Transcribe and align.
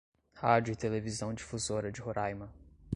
Rádio 0.33 0.71
e 0.71 0.75
Televisão 0.75 1.31
Difusora 1.31 1.91
de 1.91 2.01
Roraima 2.01 2.51